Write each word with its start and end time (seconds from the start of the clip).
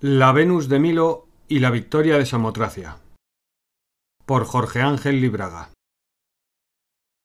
La 0.00 0.30
Venus 0.30 0.68
de 0.68 0.78
Milo 0.78 1.26
y 1.48 1.58
la 1.58 1.72
Victoria 1.72 2.18
de 2.18 2.24
Samotracia. 2.24 2.98
Por 4.26 4.44
Jorge 4.44 4.80
Ángel 4.80 5.20
Libraga. 5.20 5.70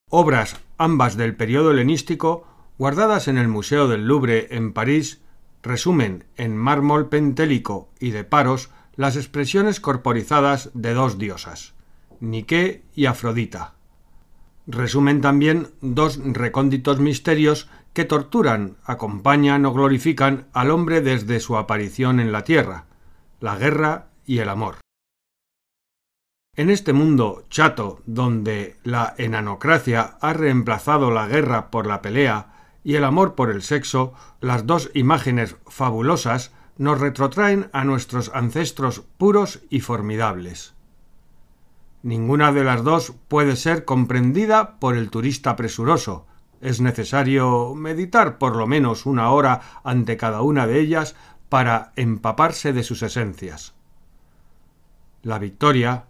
Obras 0.09 0.59
ambas 0.79 1.15
del 1.15 1.35
periodo 1.35 1.69
helenístico, 1.69 2.47
guardadas 2.79 3.27
en 3.27 3.37
el 3.37 3.47
Museo 3.47 3.87
del 3.87 4.07
Louvre 4.07 4.47
en 4.55 4.73
París, 4.73 5.21
resumen 5.61 6.25
en 6.35 6.57
mármol 6.57 7.09
pentélico 7.09 7.89
y 7.99 8.09
de 8.09 8.23
paros 8.23 8.71
las 8.95 9.17
expresiones 9.17 9.79
corporizadas 9.79 10.71
de 10.73 10.95
dos 10.95 11.19
diosas, 11.19 11.75
Nike 12.21 12.81
y 12.95 13.05
Afrodita. 13.05 13.75
Resumen 14.65 15.21
también 15.21 15.67
dos 15.81 16.19
recónditos 16.23 16.97
misterios 16.97 17.69
que 17.93 18.05
torturan, 18.05 18.77
acompañan 18.83 19.65
o 19.65 19.73
glorifican 19.73 20.47
al 20.53 20.71
hombre 20.71 21.01
desde 21.01 21.39
su 21.39 21.57
aparición 21.57 22.19
en 22.19 22.31
la 22.31 22.43
tierra, 22.43 22.85
la 23.39 23.55
guerra 23.55 24.07
y 24.25 24.39
el 24.39 24.49
amor. 24.49 24.77
En 26.55 26.69
este 26.69 26.93
mundo 26.93 27.45
chato, 27.49 28.01
donde 28.05 28.77
la 28.83 29.15
enanocracia 29.17 30.17
ha 30.21 30.33
reemplazado 30.33 31.09
la 31.09 31.27
guerra 31.27 31.71
por 31.71 31.87
la 31.87 32.01
pelea 32.01 32.53
y 32.83 32.95
el 32.95 33.05
amor 33.05 33.33
por 33.33 33.49
el 33.49 33.61
sexo, 33.61 34.13
las 34.39 34.67
dos 34.67 34.91
imágenes 34.93 35.55
fabulosas 35.65 36.51
nos 36.77 36.99
retrotraen 36.99 37.69
a 37.73 37.83
nuestros 37.83 38.31
ancestros 38.33 39.01
puros 39.17 39.61
y 39.69 39.79
formidables. 39.79 40.73
Ninguna 42.03 42.51
de 42.51 42.63
las 42.63 42.83
dos 42.83 43.13
puede 43.27 43.55
ser 43.55 43.85
comprendida 43.85 44.79
por 44.79 44.95
el 44.95 45.09
turista 45.09 45.55
presuroso, 45.55 46.27
es 46.63 46.79
necesario 46.79 47.75
meditar 47.75 48.37
por 48.37 48.55
lo 48.55 48.67
menos 48.67 49.05
una 49.05 49.29
hora 49.31 49.61
ante 49.83 50.15
cada 50.15 50.41
una 50.41 50.65
de 50.65 50.79
ellas 50.79 51.15
para 51.49 51.91
empaparse 51.97 52.71
de 52.71 52.83
sus 52.83 53.03
esencias. 53.03 53.73
La 55.21 55.39
victoria, 55.39 56.05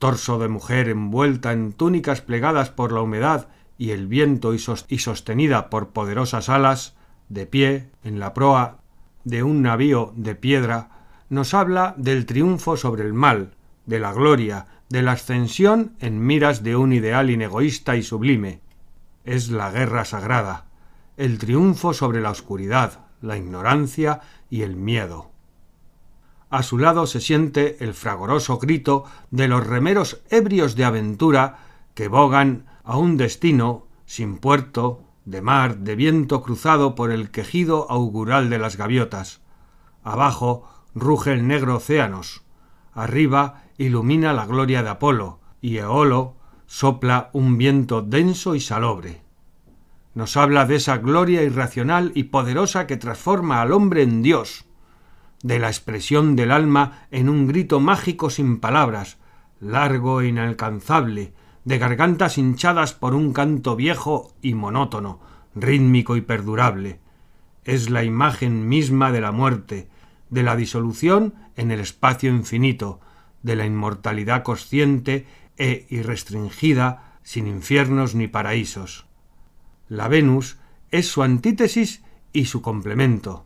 torso 0.00 0.38
de 0.38 0.48
mujer 0.48 0.88
envuelta 0.88 1.52
en 1.52 1.72
túnicas 1.72 2.20
plegadas 2.20 2.70
por 2.70 2.92
la 2.92 3.02
humedad 3.02 3.48
y 3.78 3.90
el 3.90 4.08
viento 4.08 4.52
y, 4.52 4.58
sostenida 4.58 5.70
por 5.70 5.90
poderosas 5.90 6.48
alas, 6.48 6.96
de 7.28 7.46
pie 7.46 7.88
en 8.02 8.18
la 8.18 8.34
proa 8.34 8.78
de 9.22 9.42
un 9.42 9.62
navío 9.62 10.12
de 10.16 10.34
piedra, 10.34 10.90
nos 11.30 11.54
habla 11.54 11.94
del 11.96 12.26
triunfo 12.26 12.76
sobre 12.76 13.04
el 13.04 13.14
mal, 13.14 13.54
de 13.86 14.00
la 14.00 14.12
gloria, 14.12 14.66
de 14.88 15.02
la 15.02 15.12
ascensión 15.12 15.94
en 16.00 16.24
miras 16.24 16.62
de 16.62 16.76
un 16.76 16.92
ideal 16.92 17.30
inegoísta 17.30 17.96
y 17.96 18.02
sublime, 18.02 18.60
es 19.24 19.50
la 19.50 19.70
guerra 19.70 20.04
sagrada, 20.04 20.66
el 21.16 21.38
triunfo 21.38 21.94
sobre 21.94 22.20
la 22.20 22.30
oscuridad, 22.30 23.00
la 23.20 23.36
ignorancia 23.36 24.20
y 24.50 24.62
el 24.62 24.76
miedo. 24.76 25.30
A 26.50 26.62
su 26.62 26.78
lado 26.78 27.06
se 27.06 27.20
siente 27.20 27.82
el 27.82 27.94
fragoroso 27.94 28.58
grito 28.58 29.04
de 29.30 29.48
los 29.48 29.66
remeros 29.66 30.22
ebrios 30.30 30.76
de 30.76 30.84
aventura 30.84 31.58
que 31.94 32.08
bogan 32.08 32.66
a 32.84 32.96
un 32.96 33.16
destino 33.16 33.86
sin 34.06 34.38
puerto, 34.38 35.02
de 35.24 35.40
mar, 35.40 35.78
de 35.78 35.96
viento 35.96 36.42
cruzado 36.42 36.94
por 36.94 37.10
el 37.10 37.30
quejido 37.30 37.90
augural 37.90 38.50
de 38.50 38.58
las 38.58 38.76
gaviotas. 38.76 39.40
Abajo 40.02 40.68
ruge 40.94 41.32
el 41.32 41.46
negro 41.48 41.76
océanos. 41.76 42.42
Arriba 42.92 43.64
ilumina 43.78 44.32
la 44.32 44.46
gloria 44.46 44.82
de 44.82 44.90
Apolo, 44.90 45.40
y 45.60 45.78
Eolo 45.78 46.36
sopla 46.66 47.30
un 47.32 47.58
viento 47.58 48.02
denso 48.02 48.54
y 48.54 48.60
salobre. 48.60 49.22
Nos 50.14 50.36
habla 50.36 50.64
de 50.66 50.76
esa 50.76 50.98
gloria 50.98 51.42
irracional 51.42 52.12
y 52.14 52.24
poderosa 52.24 52.86
que 52.86 52.96
transforma 52.96 53.60
al 53.60 53.72
hombre 53.72 54.02
en 54.02 54.22
Dios, 54.22 54.64
de 55.42 55.58
la 55.58 55.68
expresión 55.68 56.36
del 56.36 56.50
alma 56.50 57.06
en 57.10 57.28
un 57.28 57.46
grito 57.46 57.80
mágico 57.80 58.30
sin 58.30 58.60
palabras, 58.60 59.18
largo 59.60 60.20
e 60.20 60.28
inalcanzable, 60.28 61.32
de 61.64 61.78
gargantas 61.78 62.38
hinchadas 62.38 62.92
por 62.92 63.14
un 63.14 63.32
canto 63.32 63.76
viejo 63.76 64.32
y 64.40 64.54
monótono, 64.54 65.20
rítmico 65.54 66.16
y 66.16 66.20
perdurable. 66.20 67.00
Es 67.64 67.90
la 67.90 68.04
imagen 68.04 68.68
misma 68.68 69.12
de 69.12 69.20
la 69.20 69.32
muerte, 69.32 69.88
de 70.30 70.42
la 70.42 70.56
disolución 70.56 71.34
en 71.56 71.70
el 71.70 71.80
espacio 71.80 72.30
infinito, 72.30 73.00
de 73.42 73.56
la 73.56 73.66
inmortalidad 73.66 74.42
consciente 74.42 75.26
e 75.58 75.86
irrestringida, 75.90 77.18
sin 77.22 77.46
infiernos 77.46 78.14
ni 78.14 78.28
paraísos. 78.28 79.06
La 79.88 80.08
Venus 80.08 80.58
es 80.90 81.08
su 81.08 81.22
antítesis 81.22 82.02
y 82.32 82.46
su 82.46 82.62
complemento. 82.62 83.44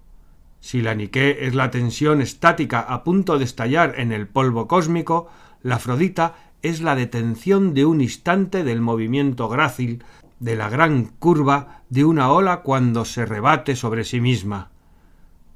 Si 0.61 0.83
la 0.83 0.95
Nike 0.95 1.47
es 1.47 1.55
la 1.55 1.71
tensión 1.71 2.21
estática 2.21 2.81
a 2.81 3.05
punto 3.05 3.39
de 3.39 3.45
estallar 3.45 3.95
en 3.99 4.13
el 4.13 4.27
polvo 4.27 4.67
cósmico, 4.67 5.31
la 5.63 5.77
Afrodita 5.77 6.35
es 6.63 6.81
la 6.81 6.97
detención 6.97 7.75
de 7.75 7.85
un 7.85 8.01
instante 8.01 8.65
del 8.65 8.81
movimiento 8.81 9.49
grácil 9.49 10.03
de 10.41 10.57
la 10.57 10.69
gran 10.69 11.05
curva 11.05 11.83
de 11.89 12.05
una 12.05 12.31
ola 12.31 12.63
cuando 12.63 13.05
se 13.05 13.27
rebate 13.27 13.77
sobre 13.77 14.05
sí 14.05 14.21
misma. 14.21 14.71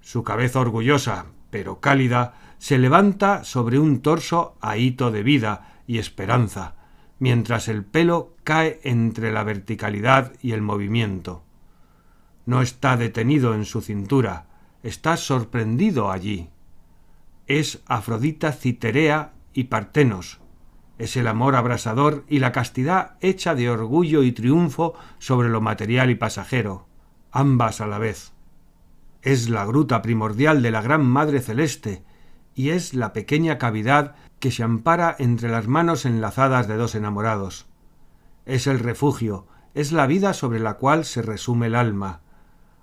Su 0.00 0.22
cabeza 0.22 0.60
orgullosa, 0.60 1.26
pero 1.50 1.80
cálida, 1.80 2.34
se 2.58 2.78
levanta 2.78 3.44
sobre 3.44 3.78
un 3.78 4.00
torso 4.00 4.56
ahito 4.60 5.10
de 5.10 5.22
vida 5.22 5.81
y 5.92 5.98
esperanza, 5.98 6.74
mientras 7.18 7.68
el 7.68 7.84
pelo 7.84 8.34
cae 8.44 8.80
entre 8.82 9.30
la 9.30 9.44
verticalidad 9.44 10.32
y 10.40 10.52
el 10.52 10.62
movimiento. 10.62 11.42
No 12.46 12.62
está 12.62 12.96
detenido 12.96 13.54
en 13.54 13.66
su 13.66 13.82
cintura, 13.82 14.46
está 14.82 15.18
sorprendido 15.18 16.10
allí. 16.10 16.48
Es 17.46 17.82
Afrodita 17.84 18.52
Citerea 18.52 19.34
y 19.52 19.64
Partenos. 19.64 20.40
Es 20.96 21.14
el 21.18 21.26
amor 21.26 21.56
abrasador 21.56 22.24
y 22.26 22.38
la 22.38 22.52
castidad 22.52 23.18
hecha 23.20 23.54
de 23.54 23.68
orgullo 23.68 24.22
y 24.22 24.32
triunfo 24.32 24.94
sobre 25.18 25.50
lo 25.50 25.60
material 25.60 26.08
y 26.08 26.14
pasajero, 26.14 26.86
ambas 27.32 27.82
a 27.82 27.86
la 27.86 27.98
vez. 27.98 28.32
Es 29.20 29.50
la 29.50 29.66
gruta 29.66 30.00
primordial 30.00 30.62
de 30.62 30.70
la 30.70 30.80
Gran 30.80 31.04
Madre 31.04 31.40
Celeste, 31.40 32.02
y 32.54 32.70
es 32.70 32.94
la 32.94 33.12
pequeña 33.12 33.58
cavidad 33.58 34.14
que 34.38 34.50
se 34.50 34.62
ampara 34.62 35.14
entre 35.18 35.48
las 35.48 35.68
manos 35.68 36.04
enlazadas 36.04 36.68
de 36.68 36.76
dos 36.76 36.94
enamorados. 36.94 37.66
Es 38.44 38.66
el 38.66 38.78
refugio, 38.78 39.46
es 39.74 39.92
la 39.92 40.06
vida 40.06 40.34
sobre 40.34 40.60
la 40.60 40.74
cual 40.74 41.04
se 41.04 41.22
resume 41.22 41.68
el 41.68 41.74
alma. 41.74 42.20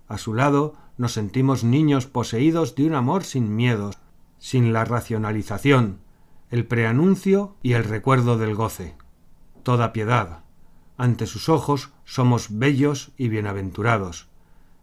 A 0.08 0.18
su 0.18 0.34
lado 0.34 0.76
nos 0.98 1.14
sentimos 1.14 1.64
niños 1.64 2.08
poseídos 2.08 2.76
de 2.76 2.86
un 2.86 2.96
amor 2.96 3.24
sin 3.24 3.56
miedos, 3.56 3.98
sin 4.38 4.74
la 4.74 4.86
racionalización, 4.86 6.00
el 6.50 6.66
preanuncio 6.66 7.56
y 7.62 7.74
el 7.74 7.84
recuerdo 7.84 8.38
del 8.38 8.56
goce. 8.56 8.96
Toda 9.64 9.94
piedad. 9.94 10.44
Ante 10.98 11.28
sus 11.28 11.48
ojos 11.48 11.94
somos 12.06 12.58
bellos 12.58 13.12
y 13.18 13.30
bienaventurados. 13.30 14.30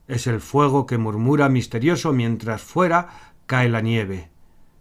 Es 0.06 0.26
el 0.26 0.40
fuego 0.40 0.86
que 0.86 0.98
murmura 0.98 1.48
misterioso 1.48 2.12
mientras 2.12 2.62
fuera 2.62 3.08
cae 3.46 3.68
la 3.68 3.80
nieve. 3.80 4.30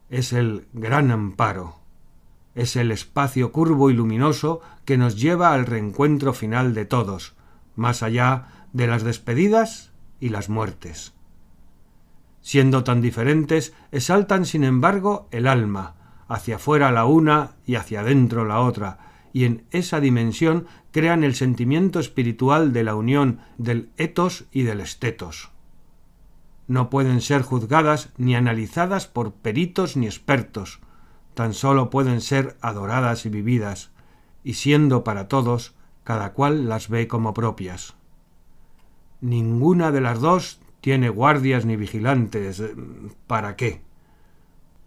Es 0.09 0.33
el 0.33 0.67
gran 0.73 1.11
amparo. 1.11 1.79
Es 2.53 2.75
el 2.75 2.91
espacio 2.91 3.51
curvo 3.51 3.89
y 3.89 3.93
luminoso 3.93 4.61
que 4.85 4.97
nos 4.97 5.19
lleva 5.19 5.53
al 5.53 5.65
reencuentro 5.65 6.33
final 6.33 6.73
de 6.73 6.85
todos, 6.85 7.35
más 7.75 8.03
allá 8.03 8.67
de 8.73 8.87
las 8.87 9.03
despedidas 9.03 9.91
y 10.19 10.29
las 10.29 10.49
muertes 10.49 11.15
siendo 12.45 12.83
tan 12.83 13.01
diferentes, 13.01 13.73
exaltan 13.91 14.45
sin 14.45 14.63
embargo 14.63 15.27
el 15.31 15.47
alma, 15.47 15.95
hacia 16.27 16.57
afuera 16.57 16.91
la 16.91 17.05
una 17.05 17.55
y 17.65 17.73
hacia 17.73 18.01
adentro 18.01 18.45
la 18.45 18.59
otra, 18.59 18.99
y 19.33 19.45
en 19.45 19.63
esa 19.71 19.99
dimensión 19.99 20.67
crean 20.91 21.23
el 21.23 21.33
sentimiento 21.33 21.99
espiritual 21.99 22.71
de 22.71 22.83
la 22.83 22.93
unión 22.93 23.39
del 23.57 23.89
etos 23.97 24.45
y 24.51 24.61
del 24.61 24.79
estetos. 24.79 25.49
No 26.67 26.89
pueden 26.89 27.21
ser 27.21 27.41
juzgadas 27.41 28.09
ni 28.17 28.35
analizadas 28.35 29.07
por 29.07 29.33
peritos 29.33 29.97
ni 29.97 30.07
expertos, 30.07 30.79
tan 31.33 31.53
sólo 31.53 31.89
pueden 31.89 32.21
ser 32.21 32.57
adoradas 32.61 33.25
y 33.25 33.29
vividas, 33.29 33.91
y 34.43 34.55
siendo 34.55 35.03
para 35.03 35.27
todos, 35.27 35.75
cada 36.03 36.33
cual 36.33 36.67
las 36.69 36.89
ve 36.89 37.07
como 37.07 37.33
propias. 37.33 37.95
Ninguna 39.21 39.91
de 39.91 40.01
las 40.01 40.19
dos 40.19 40.59
tiene 40.81 41.09
guardias 41.09 41.65
ni 41.65 41.75
vigilantes. 41.75 42.61
¿Para 43.27 43.55
qué? 43.55 43.81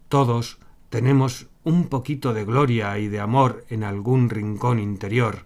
Todos 0.09 0.59
tenemos 0.91 1.49
un 1.65 1.89
poquito 1.89 2.33
de 2.33 2.45
gloria 2.45 2.99
y 2.99 3.09
de 3.09 3.21
amor 3.21 3.65
en 3.69 3.85
algún 3.85 4.31
rincón 4.31 4.79
interior. 4.79 5.45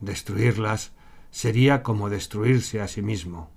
Destruirlas 0.00 0.92
sería 1.30 1.82
como 1.82 2.10
destruirse 2.10 2.80
a 2.80 2.88
sí 2.88 3.00
mismo. 3.00 3.50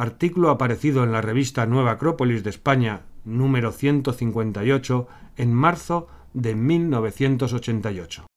Artículo 0.00 0.48
aparecido 0.48 1.04
en 1.04 1.12
la 1.12 1.20
revista 1.20 1.66
Nueva 1.66 1.90
Acrópolis 1.90 2.42
de 2.42 2.48
España, 2.48 3.02
número 3.26 3.70
158, 3.70 5.06
en 5.36 5.52
marzo 5.52 6.08
de 6.32 6.54
1988. 6.54 8.29